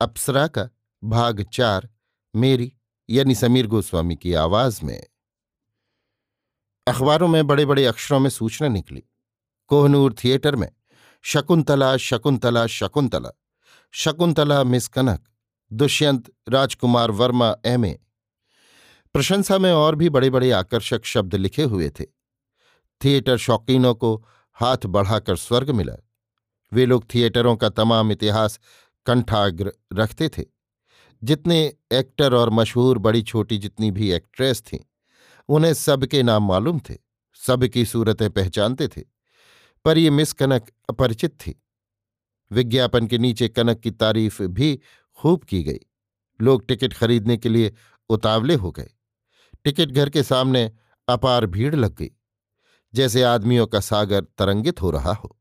[0.00, 0.68] अप्सरा का
[1.04, 1.88] भाग चार,
[2.36, 2.72] मेरी,
[3.10, 5.06] यानी समीर गोस्वामी की आवाज़ में।
[6.86, 9.02] अखबारों में बड़े बड़े अक्षरों में सूचना निकली।
[9.66, 10.72] कोहनूर थिएटर में,
[11.22, 13.30] Shakuntala Shakuntala Shakuntala
[13.92, 15.28] Shakuntala miss Kanak,
[15.72, 17.98] Dushyant, Rajkumar Varma, M A.
[19.12, 22.04] प्रशंसा में और भी बड़े बड़े आकर्षक शब्द लिखे हुए थे।
[23.04, 25.94] थिएटर शौकीनों को हाथ बढ़ाकर स्वर्ग मिला।
[26.72, 28.60] वे लोग थिएटरों का तमाम इतिहास
[29.08, 30.44] कंठाग्र रखते थे।
[31.24, 34.78] जितने एक्टर और मशहूर बड़ी छोटी जितनी भी एक्ट्रेस थीं,
[35.48, 36.96] उन्हें सबके नाम मालूम थे,
[37.36, 39.02] सबकी सूरतें पहचानते थे,
[39.84, 41.62] पर ये मिस कनक अपरिचित थी।
[42.50, 44.80] विज्ञापन के नीचे कनक की तारीफ़ भी
[45.18, 45.78] खूब की गई।
[46.40, 47.74] लोग टिकट खरीदने के लिए
[48.10, 48.90] उतावले हो गए।
[49.64, 50.72] टिकट घर के सामने
[51.08, 52.10] अपार भीड़ लग गई,
[52.94, 55.37] जैसे आदमियों का सागर तरंगित हो रहा हो।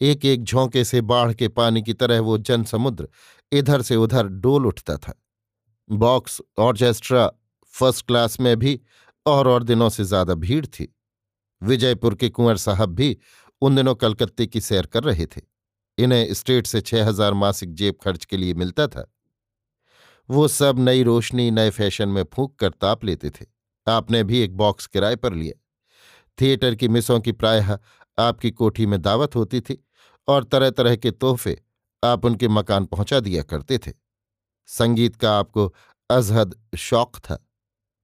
[0.00, 3.08] एक एक झोंके से बाढ़ के पानी की तरह वो जन समुद्र
[3.52, 5.14] इधर से उधर डोल उठता था।
[5.90, 7.26] बॉक्स ऑर्केस्ट्रा
[7.74, 8.80] फ़र्स्ट क्लास में भी
[9.26, 10.92] और और दिनों से ज़्यादा भीड़ थी।
[11.62, 13.16] विजयपुर के कुंवर साहब भी
[13.62, 15.40] उन दिनों कलकत्ते की सैर कर रहे थे।
[15.98, 19.10] इन्हें स्टेट से छह हज़ार मासिक जेब खर्च के लिए मिलता था।
[20.28, 23.46] वो सब नई रोशनी, नए फ़ैशन में फूंक कर ताप लेते थे।
[23.86, 25.60] आपने भी एक बॉक्स किराए पर लिया।
[26.38, 27.78] थिएटर की मिसों की प्रायः
[28.18, 29.84] आपकी कोठी में दावत होती थी।
[30.28, 31.60] और तरह तरह के तोहफे
[32.02, 33.92] आप उनके मकान पहुँचा दिया करते थे।
[34.68, 35.74] संगीत का आपको
[36.10, 37.38] अजहद शौक था,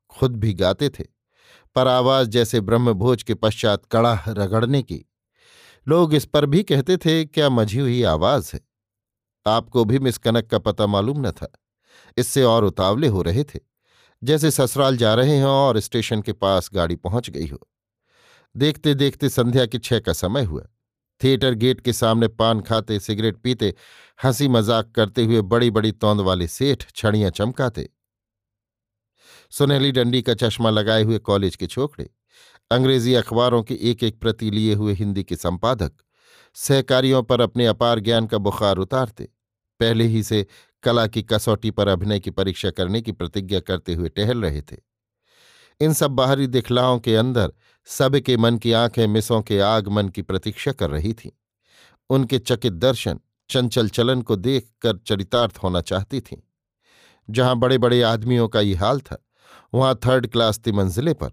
[0.08, 1.04] खुद भी गाते थे,
[1.76, 5.04] पर आवाज़ जैसे ब्रह्मभोज के पश्चात कड़ाह रगड़ने की।
[5.86, 8.60] लोग इस पर भी कहते थे, क्या मझी हुई आवाज़ है?
[9.46, 11.52] आपको भी मिस कनक का पता मालूम न था।
[12.16, 13.58] इससे और उतावले हो रहे थे,
[14.22, 17.58] जैसे ससुराल जा रहे हों और स्टेशन के पास गाड़ी पहुँच गई हो।
[18.56, 20.66] देखते देखते संध्या के छह का समय हुआ।
[21.20, 23.74] थिएटर गेट के सामने पान खाते, सिगरेट पीते,
[24.24, 27.88] हँसी मज़ाक करते हुए बड़ी बड़ी तौंद वाले सेठ छड़ियाँ चमकाते।
[29.50, 32.10] सुनहली डंडी का चश्मा लगाए हुए कॉलेज के छोकड़े
[32.70, 35.92] अंग्रेज़ी अखबारों की एक एक प्रति लिए हुए हिंदी के संपादक,
[36.54, 39.28] सहकारियों पर अपने अपार ज्ञान का बुखार उतारते,
[39.80, 40.46] पहले ही से
[40.82, 44.76] कला की कसौटी पर अभिनय की परीक्षा करने की प्रतिज्ञा करते हुए टहल रहे थे।
[45.80, 47.52] इन सब बाहरी दिखलाओं के अंदर
[47.86, 51.30] सबके मन की आँखें मिसों के आगमन की प्रतीक्षा कर रही थीं।
[52.10, 53.20] उनके चकित दर्शन,
[53.50, 56.36] चंचल चलन को देख कर चरितार्थ होना चाहती थीं।
[57.30, 59.26] जहाँ बड़े बड़े आदमियों का ये हाल था,
[59.74, 61.30] वहाँ थर्ड क्लास तिमंजिले पर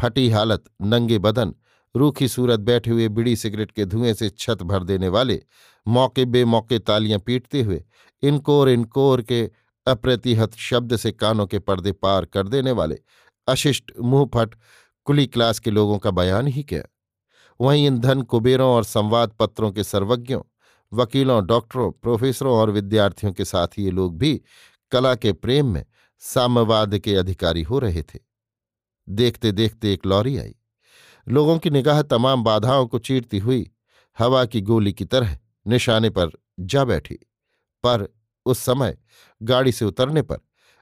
[0.00, 1.54] फटी हालत, नंगे बदन,
[1.96, 5.42] रूखी सूरत बैठे हुए बीड़ी सिगरेट के धुएँ से छत भर देने वाले,
[5.88, 7.84] मौके बेमौके तालियाँ पीटते हुए
[8.22, 9.50] इनकोर इनकोर के
[9.86, 12.98] अप्रतिहत शब्द से कानों के पर्दे पार कर देने वाले
[13.46, 14.54] अशिष्ट मुंहफट,
[15.04, 16.82] कुली क्लास के लोगों का बयान ही क्या?
[17.60, 20.42] वहीं इन धन कुबेरों और संवाद पत्रों के सर्वज्ञों,
[20.92, 24.42] वकीलों, डॉक्टरों, प्रोफेसरों और विद्यार्थियों के साथ ये लोग भी
[24.90, 25.84] कला के प्रेम में
[26.18, 28.18] साम्यवाद के अधिकारी हो रहे थे।
[29.08, 30.54] देखते देखते एक लॉरी आई।
[31.28, 33.70] लोगों की निगाह तमाम बाधाओं को चीरती हुई,
[34.18, 36.30] हवा की गोली की तरह निशाने पर
[36.60, 37.14] जा बैठी।
[37.82, 38.14] पर
[38.46, 38.98] उस समय
[39.42, 40.38] गाड़ी से उतरने पर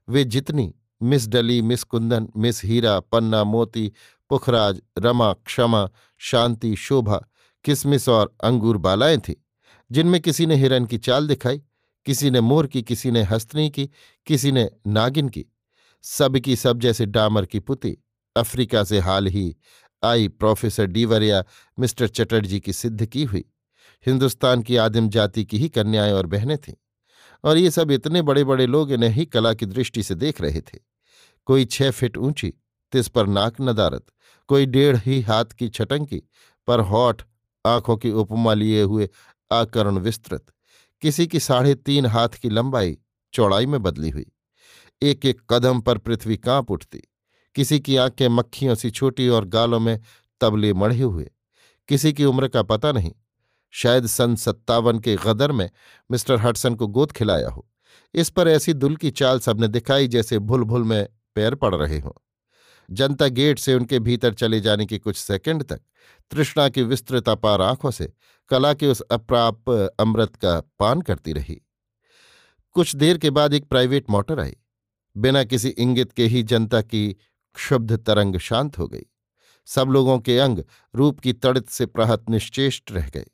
[0.09, 3.93] वे जितनी Miss Dalli Miss Kundan, Miss Heera, Panna, Moti,
[4.31, 5.89] Pukhraj, Rama, क्षमा,
[6.19, 7.21] शांति, शोभा,
[7.65, 9.45] किसमिस और अंगूर बालाएँ थी,
[9.91, 11.63] जिनमें किसी ने हिरन की चाल दिखाई,
[12.07, 13.89] किसी ने मोर की, किसी ने हस्तनी की,
[14.27, 15.45] किसी ने नागिन की,
[16.03, 17.97] सब की सब जैसे डामर की पुती।
[18.37, 19.57] अफ्रीका से हाल ही
[20.03, 21.45] आई प्रोफेसर डीवर या
[21.79, 23.45] मिस्टर चटर्जी की सिद्ध की हुई।
[24.07, 26.75] हिंदुस्तान की आदिम जाति की ही कन्याएँ और बहनें थीं,
[27.45, 30.61] और ये सब इतने बड़े बड़े लोग इन्हें ही कला की दृष्टि से देख रहे
[30.61, 30.90] थे।
[31.51, 32.55] कोई छह फिट ऊँची,
[32.93, 34.07] तिस पर नाक नदारत
[34.49, 36.23] कोई डेढ़ ही हाथ की छटंकी,
[36.67, 37.23] पर हौठ,
[37.67, 39.09] आँखों की उपमा लिए हुए
[39.53, 40.47] आकरण विस्तृत।
[41.01, 42.99] किसी की साढ़े तीन हाथ की लंबाई
[43.33, 44.27] चौड़ाई में बदली हुई।
[45.03, 47.03] एक एक कदम पर पृथ्वी काँप उठती।
[47.55, 50.01] किसी की आँखें मक्खियों सी छोटी और गालों में
[50.41, 51.31] तबले मढ़े हुए।
[51.89, 53.13] किसी की उम्र का पता नहीं।
[53.71, 55.71] शायद सन सत्तावन के गदर में
[56.11, 57.69] मिस्टर हटसन को गोद खिलाया हो।
[58.15, 61.99] इस पर ऐसी दुल की चाल सबने दिखाई जैसे भुल भुल में पैर पड़ रहे
[61.99, 62.13] हों।
[62.91, 65.81] जनता गेट से उनके भीतर चले जाने के कुछ सेकंड तक
[66.31, 68.13] तृष्णा की विस्तृत अपार आँखों से
[68.49, 71.61] कला के उस अप्राप अमृत का पान करती रही।
[72.73, 74.57] कुछ देर के बाद एक प्राइवेट मोटर आई।
[75.17, 77.17] बिना किसी इंगित के ही जनता की
[77.55, 79.07] क्षुब्ध तरंग शांत हो गई।
[79.67, 80.59] सब लोगों के अंग
[80.95, 83.27] रूप की तड़ित से प्रहत निश्चेष्ट रह गए।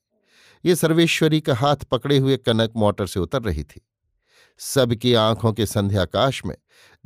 [0.64, 3.86] ये सर्वेश्वरी का हाथ पकड़े हुए कनक मोटर से उतर रही थी।
[4.58, 6.56] सबकी आँखों के संध्याकाश में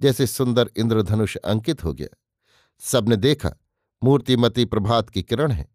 [0.01, 2.17] जैसे सुंदर इंद्रधनुष अंकित हो गया।
[2.79, 3.53] सबने देखा,
[4.05, 5.69] मूर्तिमती प्रभात की किरण है।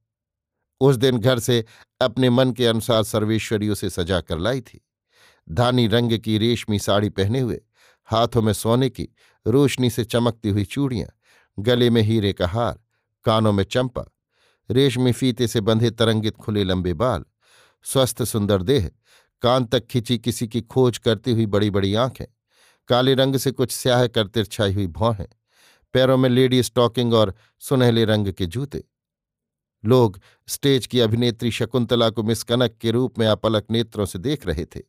[0.81, 1.66] उस दिन घर से
[2.01, 4.86] अपने मन के अनुसार सर्वेश्वरी उसे सजा कर लाई थी।
[5.50, 7.62] धानी रंग की रेशमी साड़ी पहने हुए,
[8.06, 9.10] हाथों में सोने की
[9.48, 11.07] रोशनी से चमकती हुई चूड़ियाँ,
[11.60, 12.80] गले में हीरे का हार,
[13.24, 14.04] कानों में चंपा,
[14.72, 17.25] रेशमी फीते से बंधे तरंगित खुले लंबे बाल,
[17.83, 18.92] स्वस्थ सुंदर देह
[19.45, 22.25] कान तक खिंची किसी की खोज करती हुई बड़ी बड़ी आँखें।
[22.88, 25.27] काले रंग से कुछ स्याह कर तिरछाई हुई भौहें।
[25.94, 28.83] पैरों में लेडी स्टॉकिंग और सुनहले रंग के जूते।
[29.86, 34.47] लोग स्टेज की अभिनेत्री शकुंतला को मिस कनक के रूप में अपलक नेत्रों से देख
[34.47, 34.81] रहे थे।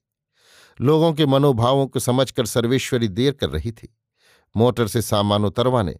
[0.81, 3.97] लोगों के मनोभावों को समझकर सर्वेश्वरी देर कर रही थी।
[4.56, 5.97] मोटर से सामान उतरवाने,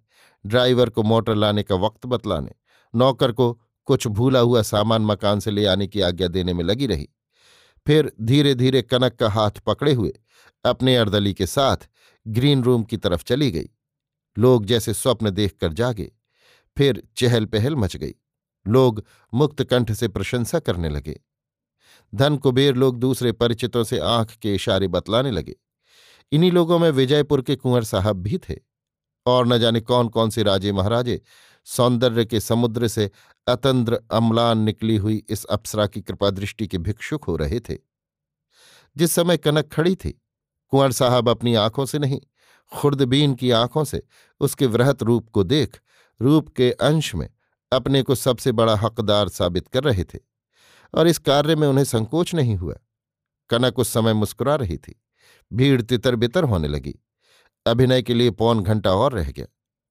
[0.47, 2.53] ड्राइवर को मोटर लाने का वक्त बतलाने,
[2.95, 6.87] नौकर को कुछ भूला हुआ सामान मकान से ले आने की आज्ञा देने में लगी
[6.87, 7.09] रही।
[7.87, 10.13] फिर धीरे धीरे कनक का हाथ पकड़े हुए
[10.65, 11.77] अपने अर्दली के साथ
[12.29, 13.69] ग्रीन रूम की तरफ़ चली गई।
[14.39, 16.13] लोग जैसे स्वप्न देखकर जागे,
[16.79, 18.15] फिर चहल पहल मच गई।
[18.67, 19.05] लोग
[19.35, 21.21] मुक्त कंठ से प्रशंसा करने लगे।
[22.15, 25.55] धन कुबेर लोग दूसरे परिचितों से आँख के इशारे बतलाने लगे।
[26.33, 28.57] इन्हीं लोगों में विजयपुर के कुंवर साहब भी थे।
[29.27, 31.23] और न जाने कौन कौन से राजे महाराजे
[31.67, 33.11] सौंदर्य के समुद्र से
[33.47, 37.77] अतंद्र अम्लान निकली हुई इस अप्सरा की कृपा दृष्टि के भिक्षुक हो रहे थे।
[38.97, 40.11] जिस समय कनक खड़ी थी,
[40.69, 42.21] कुंवर साहब अपनी आँखों से नहीं
[42.73, 44.03] खुर्दबीन की आँखों से
[44.41, 45.81] उसके वृहत रूप को देख,
[46.21, 47.29] रूप के अंश में
[47.73, 50.19] अपने को सबसे बड़ा हकदार साबित कर रहे थे
[50.95, 52.75] और इस कार्य में उन्हें संकोच नहीं हुआ।
[53.51, 54.95] कनक उस समय मुस्कुरा रही थी,
[55.53, 56.95] भीड़ तितर बितर होने लगी।
[57.67, 59.47] अभिनय के लिए पौन घंटा और रह गया।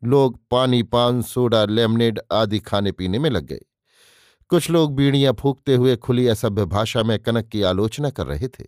[0.06, 3.62] लोग पानी, पान, सोडा, लेमनेड आदि खाने पीने में लग गए।
[4.50, 8.66] कुछ लोग बीड़ियाँ फूकते हुए खुली असभ्य भाषा में कनक की आलोचना कर रहे थे।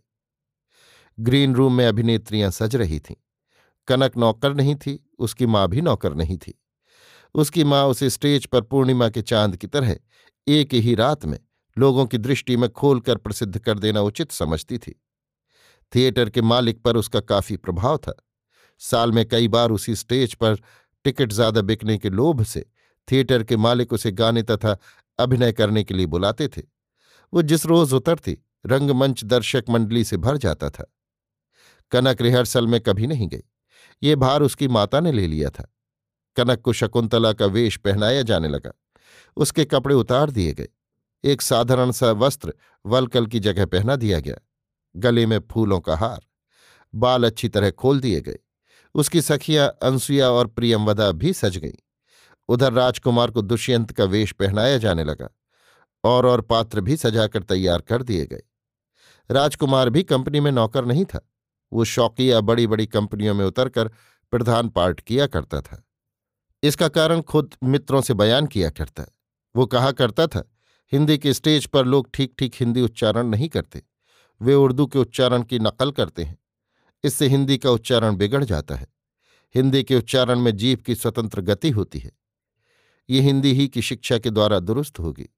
[1.19, 3.15] ग्रीन रूम में अभिनेत्रियाँ सज रही थीं।
[3.87, 6.61] कनक नौकर नहीं थी, उसकी माँ भी नौकर नहीं थी।
[7.35, 9.97] उसकी माँ उसे स्टेज पर पूर्णिमा के चाँद की तरह
[10.47, 11.39] एक ही रात में
[11.77, 15.03] लोगों की दृष्टि में खोलकर प्रसिद्ध कर देना उचित समझती थी।
[15.95, 18.23] थिएटर के मालिक पर उसका काफ़ी प्रभाव था।
[18.79, 20.57] साल में कई बार उसी स्टेज पर
[21.07, 22.65] टिकट ज़्यादा बिकने के लोभ से
[23.07, 24.77] थिएटर के मालिक उसे गाने तथा
[25.19, 26.61] अभिनय करने के लिए बुलाते थे।
[27.33, 30.91] वो जिस रोज उतरती, रंगमंच दर्शक मंडली से भर जाता था।
[31.91, 33.43] कनक रिहर्सल में कभी नहीं गई।
[34.03, 35.67] ये भार उसकी माता ने ले लिया था।
[36.37, 38.71] कनक को शकुंतला का वेश पहनाया जाने लगा।
[39.37, 40.67] उसके कपड़े उतार दिए गए।
[41.23, 42.53] एक साधारण सा वस्त्र
[42.85, 44.35] वलकल की जगह पहना दिया गया।
[44.95, 46.19] गले में फूलों का हार।
[46.93, 48.37] बाल अच्छी तरह खोल दिए गए।
[48.97, 51.77] उसकी सखियाँ अंसुया और प्रियमवदा भी सज गईं।
[52.49, 55.29] उधर राजकुमार को दुष्यंत का वेश पहनाया जाने लगा
[56.03, 58.41] और और पात्र भी सजाकर तैयार कर दिए गए।
[59.31, 61.29] राजकुमार भी कंपनी में नौकर नहीं था।
[61.73, 63.87] वो शौकिया बड़ी बड़ी कंपनियों में उतरकर
[64.31, 65.83] प्रधान पार्ट किया करता था।
[66.63, 69.05] इसका कारण खुद मित्रों से बयान किया करता
[69.55, 70.43] वो कहा करता था,
[70.91, 73.81] हिंदी के स्टेज पर लोग ठीक ठीक हिंदी उच्चारण नहीं करते।
[74.41, 76.37] वे उर्दू के उच्चारण की नकल करते हैं।
[77.03, 78.87] इससे हिंदी का उच्चारण बिगड़ जाता है।
[79.55, 82.11] हिंदी के उच्चारण में जीव की स्वतंत्र गति होती है।
[83.09, 85.29] ये हिंदी ही की शिक्षा के द्वारा दुरुस्त होगी।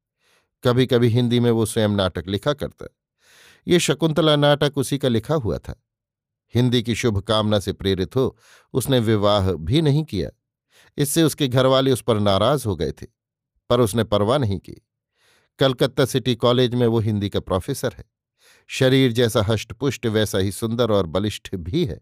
[0.63, 2.87] कभी कभी हिंदी में वो स्वयं नाटक लिखा करता
[3.67, 5.75] ये शकुंतला नाटक उसी का लिखा हुआ था।
[6.55, 8.37] हिंदी की शुभ कामना से प्रेरित हो
[8.73, 10.29] उसने विवाह भी नहीं किया।
[10.97, 13.07] इससे उसके घरवाले उस पर नाराज़ हो गए थे,
[13.69, 14.73] पर उसने परवाह नहीं की।
[15.59, 18.05] कलकत्ता सिटी कॉलेज में वो हिंदी का प्रोफेसर है।
[18.71, 22.01] शरीर जैसा हष्टपुष्ट, वैसा ही सुंदर और बलिष्ठ भी है।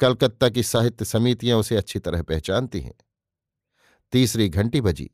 [0.00, 2.94] कलकत्ता की साहित्य समितियाँ उसे अच्छी तरह पहचानती हैं।
[4.12, 5.10] तीसरी घंटी बजी।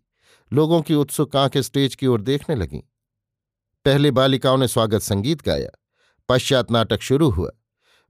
[0.52, 2.80] लोगों की उत्सुक आँखें स्टेज की ओर देखने लगीं।
[3.84, 5.70] पहले बालिकाओं ने स्वागत संगीत गाया।
[6.28, 7.50] पश्चात नाटक शुरू हुआ।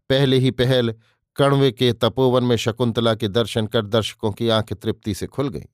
[0.09, 0.95] पहले ही पहल
[1.37, 5.67] कण्वे के तपोवन में शकुंतला के दर्शन कर दर्शकों की आँखें तृप्ति से खुल गईं।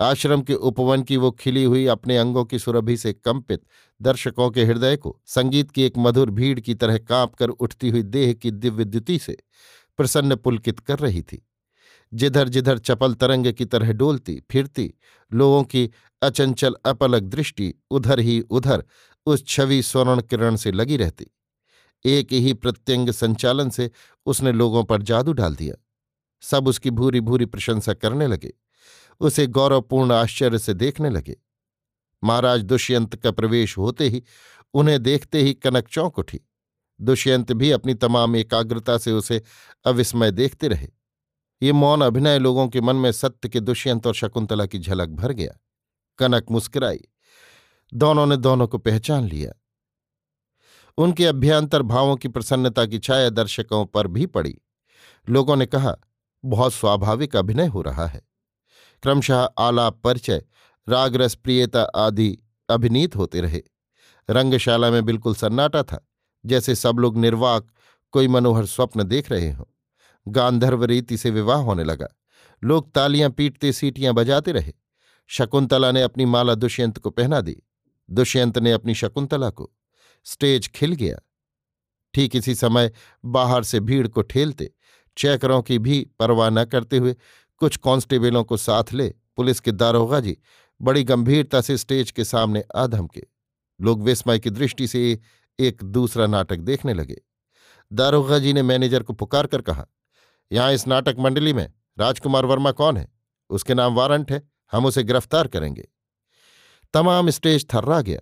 [0.00, 3.62] आश्रम के उपवन की वो खिली हुई अपने अंगों की सुरभि से कंपित,
[4.02, 8.02] दर्शकों के हृदय को संगीत की एक मधुर भीड़ की तरह काँप कर उठती हुई
[8.02, 9.36] देह की दिव्य द्युति से
[9.96, 11.48] प्रसन्न पुलकित कर रही थी।
[12.14, 14.94] जिधर जिधर चपल तरंग की तरह डोलती, फिरती,
[15.32, 15.90] लोगों की
[16.22, 18.84] अचंचल अपलक दृष्टि उधर ही उधर
[19.26, 21.26] उस छवि स्वर्ण किरण से लगी रहती।
[22.04, 23.90] एक ही प्रत्यंग संचालन से
[24.26, 25.74] उसने लोगों पर जादू डाल दिया।
[26.40, 28.52] सब उसकी भूरी भूरी प्रशंसा करने लगे।
[29.20, 31.36] उसे गौरवपूर्ण आश्चर्य से देखने लगे।
[32.24, 34.22] महाराज दुष्यंत का प्रवेश होते ही
[34.74, 36.40] उन्हें देखते ही कनक चौंक उठी।
[37.00, 39.42] दुष्यंत भी अपनी तमाम एकाग्रता से उसे
[39.84, 40.88] अविस्मय देखते रहे।
[41.62, 45.32] ये मौन अभिनय लोगों के मन में सत्य के दुष्यंत और शकुंतला की झलक भर
[45.32, 45.60] गया।
[46.18, 47.00] कनक मुस्कुराई।
[47.94, 49.52] दोनों ने दोनों को पहचान लिया।
[50.98, 54.60] उनके अभ्यंतर भावों की प्रसन्नता की छाया दर्शकों पर भी पड़ी।
[55.28, 55.96] लोगों ने कहा,
[56.44, 58.33] बहुत स्वाभाविक अभिनय हो रहा है।
[59.02, 60.42] क्रमशः आलाप परिचय,
[60.88, 62.38] रागरस प्रियता आदि
[62.70, 63.62] अभिनीत होते रहे।
[64.30, 66.08] रंगशाला में बिल्कुल सन्नाटा था,
[66.46, 67.66] जैसे सब लोग निर्वाक,
[68.12, 69.64] कोई मनोहर स्वप्न देख रहे हों।
[70.28, 72.08] गांधर्व रीति से विवाह होने लगा।
[72.64, 74.72] लोग तालियाँ पीटते, सीटियाँ बजाते रहे।
[75.26, 77.62] शकुंतला ने अपनी माला दुष्यंत को पहना दी।
[78.10, 79.72] दुष्यंत ने अपनी शकुंतला को।
[80.24, 81.16] स्टेज खिल गया।
[82.14, 82.92] ठीक इसी समय
[83.24, 84.72] बाहर से भीड़ को ठेलते,
[85.16, 87.16] चैकरों की भी परवाह न करते हुए
[87.64, 90.36] कुछ कांस्टेबलों को साथ ले, पुलिस के दारोगा जी
[90.80, 93.22] बड़ी गंभीरता से स्टेज के सामने आधम के
[93.80, 95.20] लोग विस्मय की दृष्टि से
[95.58, 97.16] एक दूसरा नाटक देखने लगे।
[97.92, 99.86] दारोगा जी ने मैनेजर को पुकार कर कहा,
[100.52, 103.08] यहाँ इस नाटक मंडली में राजकुमार वर्मा कौन है?
[103.50, 104.42] उसके नाम वारंट है,
[104.72, 105.88] हम उसे गिरफ़्तार करेंगे।
[106.94, 108.20] तमाम स्टेज थर्रा गया।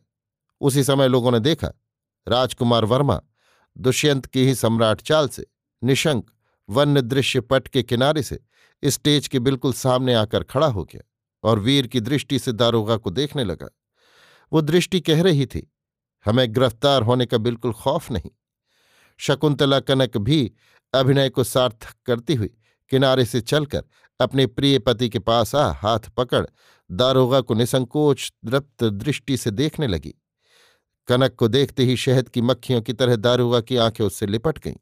[0.61, 1.73] उसी समय लोगों ने देखा,
[2.27, 3.21] राजकुमार वर्मा
[3.77, 5.47] दुष्यंत की ही सम्राट चाल से
[5.83, 6.31] निशंक
[6.73, 8.39] वन्य दृश्य पट के किनारे से
[8.83, 11.03] स्टेज के बिल्कुल सामने आकर खड़ा हो गया
[11.45, 13.69] और वीर की दृष्टि से दारोगा को देखने लगा।
[14.53, 15.71] वो दृष्टि कह रही थी,
[16.27, 18.31] हमें गिरफ़्तार होने का बिल्कुल खौफ नहीं।
[19.21, 20.53] शकुंतला कनक भी
[20.95, 22.51] अभिनय को सार्थक करती हुई
[22.91, 23.85] किनारे से चलकर
[24.21, 26.45] अपने प्रिय पति के पास आ हाथ पकड़
[26.91, 30.15] दारोगा को निसंकोच द्रप्त दृष्टि से देखने लगी।
[31.09, 34.75] कनक को देखते ही शहद की मक्खियों की तरह दारोगा की आँखें उससे लिपट गईं।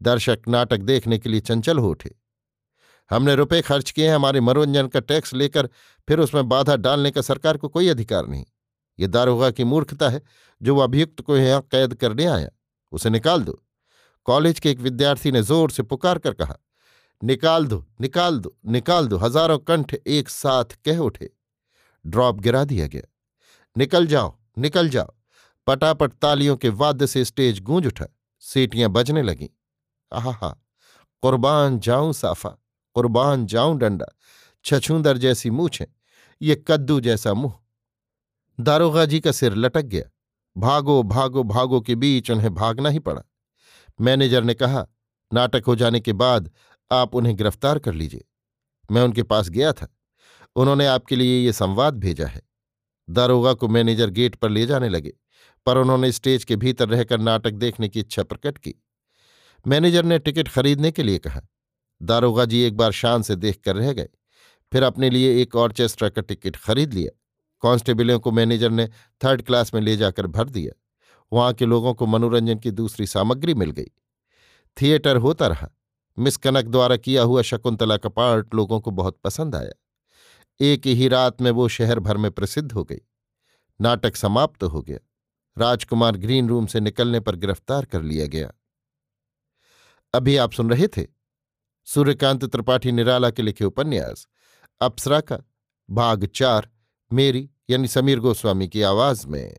[0.00, 2.14] दर्शक नाटक देखने के लिए चंचल हो उठे।
[3.10, 5.68] हमने रुपए खर्च किए हैं, हमारे मनोरंजन का टैक्स लेकर,
[6.08, 8.44] फिर उसमें बाधा डालने का सरकार को कोई अधिकार नहीं।
[8.98, 10.22] ये दारोगा की मूर्खता है,
[10.60, 12.48] जो वो अभियुक्त को यहाँ कैद करने आया।
[12.92, 13.60] उसे निकाल दो।
[14.26, 16.56] कॉलेज के एक विद्यार्थी ने ज़ोर से पुकार कर कहा,
[17.22, 21.30] निकाल दो निकाल दो निकाल दो। हज़ारों कंठ एक साथ कह उठे।
[22.04, 23.02] ड्रॉप गिरा दिया गया।
[23.76, 25.14] निकल जाओ निकल जाओ।
[25.66, 28.06] पटापट तालियों के वाद्य से स्टेज गूंज उठा।
[28.42, 29.48] सीटियाँ बजने लगीं।
[30.12, 30.48] आहा
[31.22, 32.48] कुर्बान जाऊँ साफा,
[32.96, 34.06] कुर्बान जाऊँ डंडा,
[34.64, 35.86] छछूंदर जैसी मूछें,
[36.40, 37.58] ये कद्दू जैसा मुँह।
[38.58, 40.10] दारोगा जी का सिर लटक गया,
[40.56, 43.22] भागो भागो भागो के बीच उन्हें भागना ही पड़ा।
[44.00, 44.86] मैनेजर ने कहा,
[45.32, 46.50] नाटक हो जाने के बाद
[46.90, 48.24] आप उन्हें गिरफ़्तार कर लीजिए।
[48.90, 49.88] मैं उनके पास गया था,
[50.56, 52.42] उन्होंने आपके लिए ये संवाद भेजा है।
[53.08, 55.12] दारोगा को मैनेजर गेट पर ले जाने लगे,
[55.66, 58.74] पर उन्होंने स्टेज के भीतर रहकर नाटक देखने की इच्छा प्रकट की।
[59.66, 61.40] मैनेजर ने टिकट खरीदने के लिए कहा।
[62.02, 64.08] दारोगा जी एक बार शान से देख कर रह गए।
[64.72, 67.16] फिर अपने लिए एक ऑर्चेस्ट्रा का टिकट खरीद लिया।
[67.62, 68.86] कांस्टेबलों को मैनेजर ने
[69.24, 70.80] थर्ड क्लास में ले जाकर भर दिया।
[71.32, 73.90] वहाँ के लोगों को मनोरंजन की दूसरी सामग्री मिल गई।
[74.82, 75.68] थिएटर होता रहा।
[76.18, 79.72] मिस कनक द्वारा किया हुआ शकुंतला का पार्ट लोगों को बहुत पसंद आया।
[80.60, 82.98] एक ही रात में वो शहर भर में प्रसिद्ध हो गई।
[83.80, 84.98] नाटक समाप्त हो गया।
[85.58, 88.52] राजकुमार ग्रीन रूम से निकलने पर गिरफ़्तार कर लिया गया।
[90.14, 91.06] अभी आप सुन रहे थे
[91.84, 94.26] सूर्यकांत त्रिपाठी निराला के लिखे उपन्यास
[94.80, 95.38] अप्सरा का
[95.90, 96.68] भाग चार,
[97.12, 99.56] मेरी यानी समीर गोस्वामी की आवाज़ में।